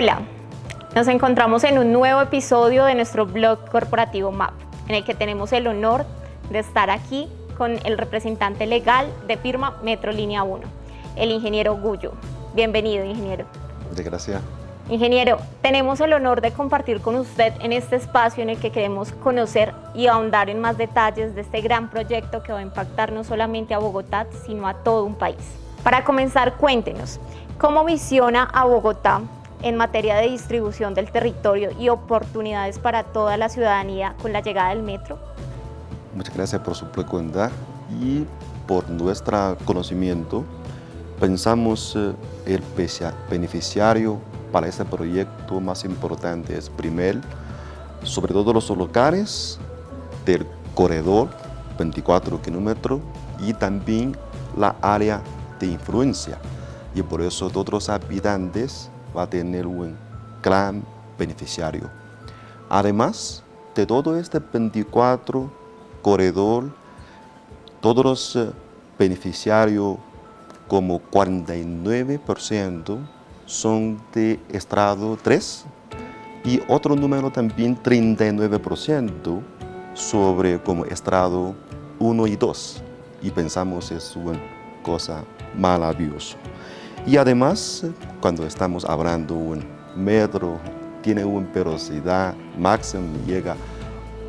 [0.00, 0.20] Hola,
[0.94, 4.52] nos encontramos en un nuevo episodio de nuestro blog corporativo MAP,
[4.86, 6.06] en el que tenemos el honor
[6.50, 10.62] de estar aquí con el representante legal de firma Metrolínea 1,
[11.16, 12.12] el ingeniero Gullo.
[12.54, 13.46] Bienvenido, ingeniero.
[13.90, 14.40] Muchas gracias.
[14.88, 19.10] Ingeniero, tenemos el honor de compartir con usted en este espacio en el que queremos
[19.10, 23.24] conocer y ahondar en más detalles de este gran proyecto que va a impactar no
[23.24, 25.56] solamente a Bogotá, sino a todo un país.
[25.82, 27.18] Para comenzar, cuéntenos,
[27.58, 29.22] ¿cómo visiona a Bogotá
[29.62, 34.70] en materia de distribución del territorio y oportunidades para toda la ciudadanía con la llegada
[34.70, 35.18] del metro?
[36.14, 37.50] Muchas gracias por su pregunta
[38.00, 38.24] y
[38.66, 40.44] por nuestro conocimiento.
[41.20, 42.12] Pensamos eh,
[42.46, 42.62] el
[43.30, 44.18] beneficiario
[44.52, 47.20] para este proyecto más importante es primero,
[48.02, 49.58] sobre todo los locales
[50.24, 51.28] del corredor
[51.78, 53.00] 24 kilómetros
[53.40, 54.16] y también
[54.56, 55.20] la área
[55.60, 56.38] de influencia.
[56.94, 59.96] Y por eso todos los habitantes va a tener un
[60.42, 60.84] gran
[61.18, 61.90] beneficiario.
[62.68, 63.42] Además
[63.74, 65.50] de todo este 24
[66.02, 66.70] corredor,
[67.80, 68.50] todos los eh,
[68.98, 69.96] beneficiarios,
[70.68, 72.98] como 49%,
[73.46, 75.64] son de estrado 3
[76.44, 79.40] y otro número también 39%
[79.94, 81.54] sobre como estrado
[81.98, 82.82] 1 y 2
[83.22, 84.38] y pensamos es una
[84.82, 85.24] cosa
[85.56, 86.36] maravillosa.
[87.08, 87.86] Y además,
[88.20, 89.64] cuando estamos hablando un
[89.96, 90.58] metro,
[91.00, 93.56] tiene una velocidad máxima, llega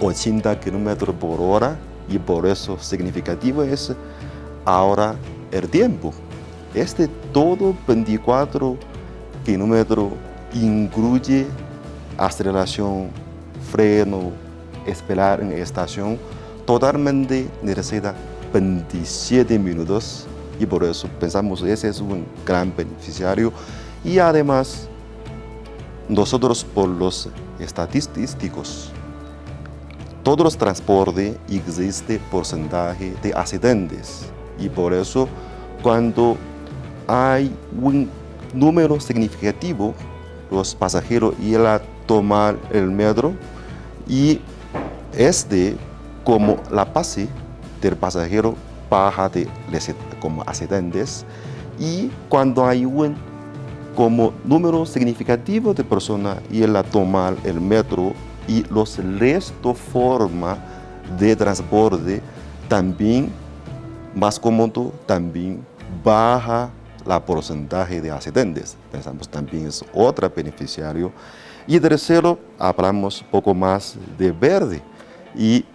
[0.00, 3.92] 80 kilómetros por hora y por eso significativo es
[4.64, 5.14] ahora
[5.52, 6.12] el tiempo.
[6.74, 8.76] Este todo 24
[9.44, 10.08] kilómetros
[10.52, 11.46] incluye
[12.18, 13.10] aceleración,
[13.70, 14.32] freno,
[14.84, 16.18] esperar en estación,
[16.66, 18.16] totalmente necesita
[18.52, 20.26] 27 minutos
[20.58, 23.52] y por eso pensamos ese es un gran beneficiario.
[24.04, 24.88] Y además
[26.08, 27.28] nosotros por los
[27.58, 28.92] estadísticos
[30.24, 34.24] todos los transportes existe porcentaje de accidentes.
[34.58, 35.28] Y por eso
[35.82, 36.36] cuando
[37.06, 38.08] hay un
[38.54, 39.94] número significativo
[40.50, 43.34] los pasajeros ir a tomar el metro
[44.08, 44.40] y
[45.12, 45.76] este
[46.24, 47.28] como la pase
[47.82, 48.54] del pasajero
[48.88, 49.46] baja de
[50.24, 51.26] como accidentes
[51.78, 53.14] y cuando hay un
[53.94, 58.14] como número significativo de personas ir a tomar el metro
[58.48, 60.56] y los restos forma
[61.18, 62.22] de transporte
[62.70, 63.30] también
[64.14, 65.62] más cómodo, también
[66.02, 66.70] baja
[67.04, 68.78] la porcentaje de accidentes.
[68.90, 71.12] Pensamos también es otro beneficiario.
[71.66, 74.80] Y tercero, hablamos poco más de verde.
[75.36, 75.66] Y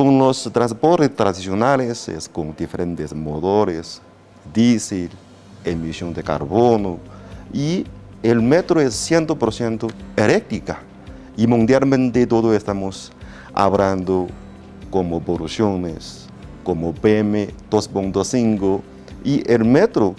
[0.00, 4.00] con los transportes tradicionales es con diferentes motores,
[4.54, 5.10] diésel,
[5.62, 6.96] emisión de carbono
[7.52, 7.84] y
[8.22, 10.78] el metro es 100% eléctrica
[11.36, 13.12] y mundialmente todo estamos
[13.52, 14.28] hablando
[14.88, 16.24] como evoluciones,
[16.64, 18.80] como PM 2.5
[19.22, 20.14] y el metro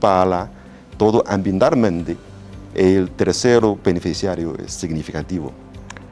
[0.00, 0.50] para
[0.98, 2.16] todo ambientalmente
[2.74, 5.63] el tercero beneficiario es significativo.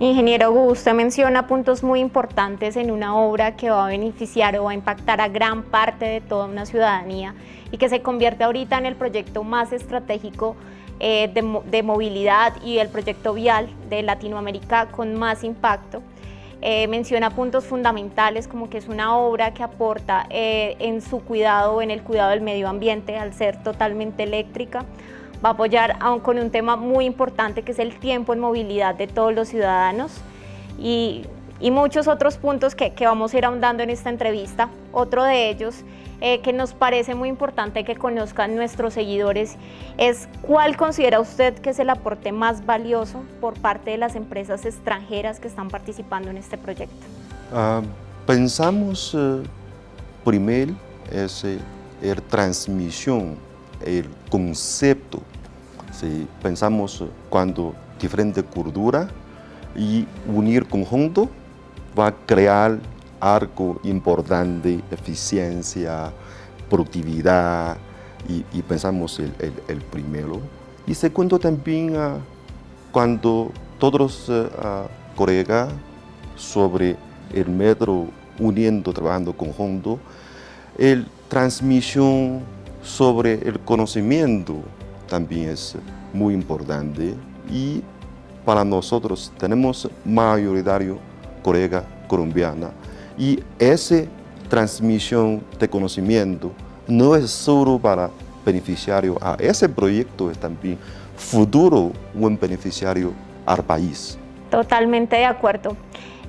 [0.03, 4.73] Ingeniero usted menciona puntos muy importantes en una obra que va a beneficiar o va
[4.73, 7.37] a impactar a gran parte de toda una ciudadanía
[7.71, 10.57] y que se convierte ahorita en el proyecto más estratégico
[10.99, 16.03] eh, de, movilidad y el proyecto vial de Latinoamérica con más impacto.
[16.63, 21.81] Eh, menciona puntos fundamentales como que es una obra que aporta eh, en su cuidado,
[21.81, 24.85] en el cuidado del medio ambiente al ser totalmente eléctrica
[25.45, 28.95] va a apoyar aún con un tema muy importante que es el tiempo en movilidad
[28.95, 30.13] de todos los ciudadanos
[30.79, 31.27] y,
[31.71, 34.69] muchos otros puntos que, vamos a ir ahondando en esta entrevista.
[34.91, 35.85] Otro de ellos
[36.21, 39.57] eh, que nos parece muy importante que conozcan nuestros seguidores
[39.97, 44.65] es cuál considera usted que es el aporte más valioso por parte de las empresas
[44.65, 47.07] extranjeras que están participando en este proyecto.
[47.53, 47.81] Ah,
[48.27, 49.45] pensamos eh,
[50.25, 50.75] primero
[51.13, 51.61] es eh,
[52.03, 53.37] la transmisión,
[53.85, 55.23] el concepto
[56.43, 59.09] pensamos cuando diferente cultura
[59.77, 61.29] y unir conjunto
[61.99, 62.79] va a crear
[63.21, 66.13] algo importante, eficiencia,
[66.69, 67.77] productividad
[68.29, 70.41] y, pensamos el, primero.
[70.87, 72.19] Y segundo también uh,
[72.91, 75.69] cuando todos los uh, colegas
[76.37, 76.97] sobre
[77.33, 78.07] el metro
[78.39, 79.99] uniendo, trabajando conjunto,
[80.79, 82.41] el transmisión
[82.83, 84.63] sobre el conocimiento
[85.13, 85.77] también es
[86.15, 87.15] muy importante
[87.51, 87.83] y
[88.47, 90.97] para nosotros tenemos mayoritario
[91.43, 92.71] colega colombiana
[93.19, 94.05] y esa
[94.49, 96.51] transmisión de conocimiento
[96.89, 98.09] no es solo para
[98.43, 100.79] beneficiario a ese proyecto, es también
[101.15, 103.13] futuro un beneficiario
[103.45, 104.17] al país.
[104.51, 105.77] Totalmente de acuerdo.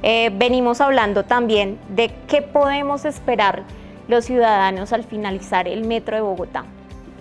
[0.02, 3.64] Eh, venimos hablando también de qué podemos esperar
[4.10, 6.66] los ciudadanos al finalizar el metro de Bogotá.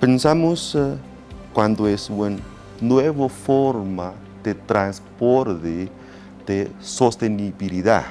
[0.00, 0.96] Pensamos eh,
[1.52, 2.36] cuando es una
[2.80, 4.12] nueva forma
[4.42, 5.88] de transporte
[6.46, 8.04] de sostenibilidad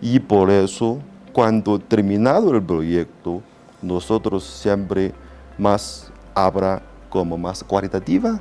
[0.00, 0.98] y por eso
[1.32, 3.42] cuando terminado el proyecto
[3.80, 5.12] nosotros siempre
[5.58, 8.40] más habrá como más cualitativa,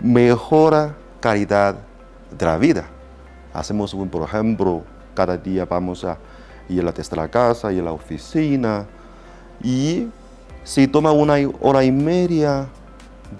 [0.00, 1.76] mejora calidad
[2.36, 2.86] de la vida.
[3.54, 4.82] Hacemos, un, por ejemplo,
[5.14, 6.18] cada día vamos a
[6.68, 8.86] ir a la casa, y a la oficina,
[9.62, 10.08] y
[10.64, 12.66] si toma una hora y media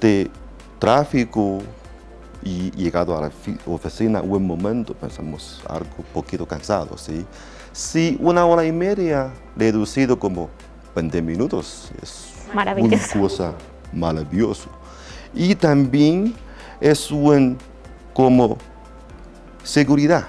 [0.01, 0.31] de
[0.79, 1.61] tráfico
[2.43, 3.31] y llegado a la
[3.67, 7.25] oficina un momento, pensamos algo un poquito cansado, ¿sí?
[7.73, 10.51] Si una hora y media reducido como
[10.95, 13.55] 20 minutos, es una cosa
[13.93, 14.69] maravillosa.
[15.35, 16.35] Y también
[16.81, 17.57] es un
[18.13, 18.59] como
[19.63, 20.29] seguridad,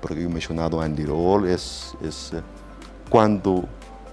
[0.00, 2.42] porque he mencionado Roll, es, es eh,
[3.08, 3.64] cuando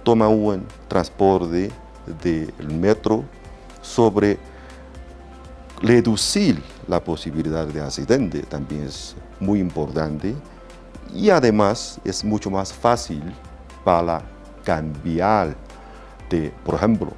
[0.02, 1.70] toma un transporte
[2.22, 3.24] del metro
[3.80, 4.38] sobre
[5.82, 10.34] reducir la posibilidad de accidente también es muy importante
[11.12, 13.22] y además es mucho más fácil
[13.84, 14.22] para
[14.64, 15.56] cambiar
[16.30, 17.12] de, por ejemplo,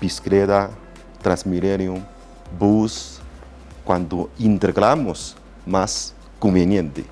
[0.00, 0.70] bicicleta,
[1.22, 1.96] Transmilenio,
[2.58, 3.18] bus,
[3.84, 7.04] cuando integramos más conveniente.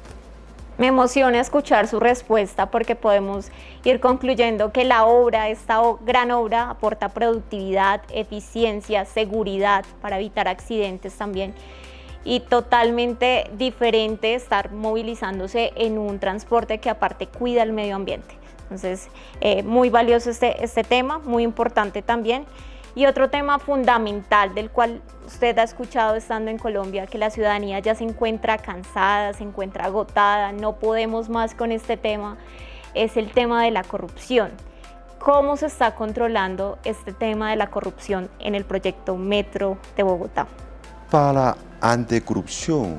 [0.79, 3.51] Me emociona escuchar su respuesta porque podemos
[3.85, 11.15] ir concluyendo que la obra, esta gran obra, aporta productividad, eficiencia, seguridad para evitar accidentes
[11.15, 11.55] también
[12.25, 18.35] y totalmente diferente estar movilizándose en un transporte que aparte cuida el medio ambiente.
[18.65, 19.09] Entonces,
[19.41, 22.45] eh, muy valioso este, este tema, muy importante también.
[22.97, 27.79] Y otro tema fundamental del cual usted ha escuchado estando en Colombia, que la ciudadanía
[27.79, 32.39] ya se encuentra cansada, se encuentra agotada, no podemos más con este tema,
[32.95, 34.51] es el tema de la corrupción.
[35.19, 40.47] ¿Cómo se está controlando este tema de la corrupción en el proyecto Metro de Bogotá?
[41.11, 42.97] Para anticorrupción,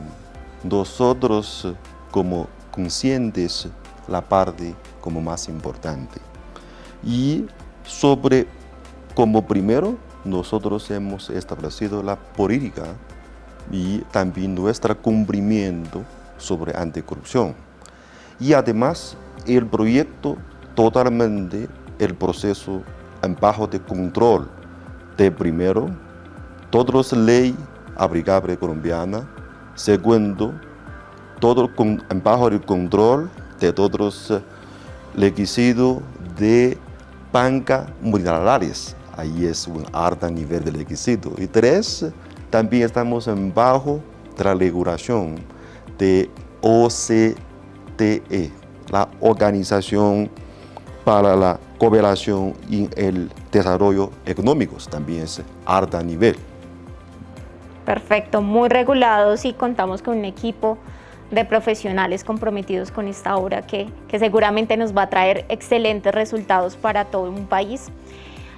[0.64, 1.74] nosotros
[2.12, 3.68] como conscientes
[4.08, 6.20] la parte como más importante.
[7.04, 7.48] Y
[7.84, 8.46] sobre
[9.18, 12.84] como primero, nosotros hemos establecido la política
[13.72, 16.04] y también nuestro cumplimiento
[16.38, 17.56] sobre anticorrupción.
[18.40, 19.18] Y además,
[19.48, 20.38] el proyecto
[20.75, 21.68] totalmente
[21.98, 22.84] el proceso
[23.24, 24.48] en bajo de control
[25.18, 25.90] de primero,
[26.70, 27.56] todas las leyes
[27.96, 29.24] aplicables colombianas,
[29.74, 30.54] segundo,
[31.40, 34.42] todo con, en bajo el control de todos los
[35.16, 36.04] requisitos
[36.38, 36.78] de
[37.34, 41.34] banca multilaterales ahí es un alto nivel de requisito.
[41.38, 42.06] Y tres,
[42.50, 44.00] también estamos en bajo
[44.38, 45.36] de la regulación
[45.98, 46.30] de
[46.62, 47.36] OCDE,
[48.90, 50.30] la Organización
[51.04, 56.36] para la Cooperación y el Desarrollo Económicos, también es alto nivel.
[57.86, 60.78] Perfecto, muy regulados y contamos con un equipo
[61.31, 66.75] de profesionales comprometidos con esta obra que, que seguramente nos va a traer excelentes resultados
[66.75, 67.89] para todo un país.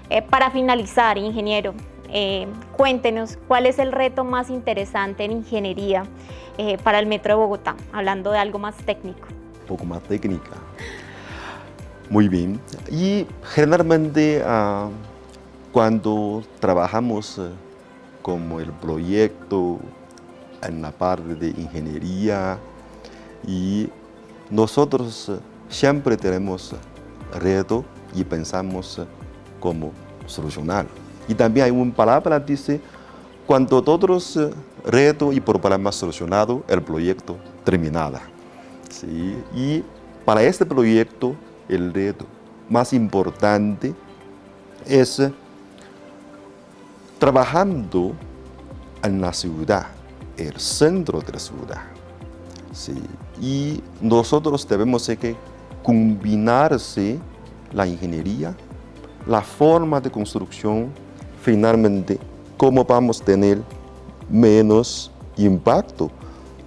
[0.10, 1.76] Eh, para finalizar, ingeniero,
[2.12, 6.04] eh, cuéntenos cuál es el reto más interesante en ingeniería
[6.58, 9.28] eh, para el Metro de Bogotá, hablando de algo más técnico.
[9.62, 10.50] Un poco más técnica.
[12.10, 12.60] Muy bien.
[12.90, 14.90] Y generalmente ah,
[15.72, 17.40] cuando trabajamos
[18.24, 19.78] como el proyecto
[20.64, 22.58] en la parte de ingeniería
[23.48, 23.90] y
[24.50, 25.32] nosotros
[25.70, 26.76] siempre tenemos
[27.32, 27.86] reto
[28.16, 29.00] y pensamos
[29.60, 29.92] cómo
[30.26, 30.86] solucionar.
[31.28, 32.82] Y también hay una palabra que dice,
[33.46, 34.52] cuando todos los eh,
[34.86, 38.22] retos y problemas solucionados, el proyecto terminada.
[38.90, 39.38] ¿Sí?
[39.56, 39.84] Y
[40.26, 41.36] para este proyecto,
[41.68, 42.26] el reto
[42.70, 43.94] más importante
[44.86, 45.32] es eh,
[47.20, 48.14] trabajando
[49.04, 49.88] en la ciudad,
[50.38, 51.82] el centro de la ciudad.
[52.72, 52.94] ¿sí?
[53.42, 55.36] Y nosotros debemos que
[55.84, 57.20] combinarse
[57.72, 58.56] la ingeniería
[59.28, 60.90] la forma de construcción,
[61.42, 62.20] finalmente,
[62.58, 63.62] cómo vamos a tener
[64.30, 66.12] menos impacto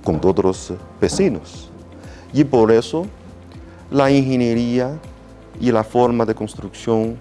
[0.02, 1.70] con otros vecinos.
[2.32, 3.06] Y por eso,
[3.90, 4.98] la ingeniería
[5.60, 7.16] y la forma de construcción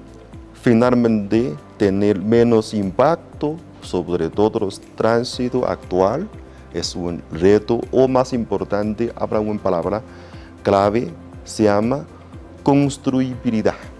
[0.53, 6.29] finalmente tener menos impacto sobre todo el tránsito actual
[6.73, 10.01] es un reto o más importante, habrá una palabra
[10.63, 11.09] clave,
[11.43, 12.05] se llama
[12.63, 13.90] construibilidad.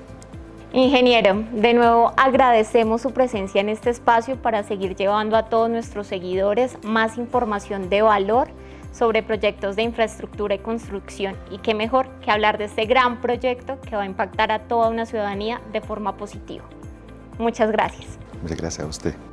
[0.74, 6.08] Ingeniero, de nuevo agradecemos su presencia en este espacio para seguir llevando a todos nuestros
[6.08, 8.48] seguidores más información de valor
[8.94, 13.82] sobre proyectos de infraestructura y construcción y qué mejor que hablar de este gran proyecto
[13.82, 16.64] que va a impactar a toda una ciudadanía de forma positiva.
[17.38, 18.18] Muchas gracias.
[18.42, 19.31] Muchas gracias a usted.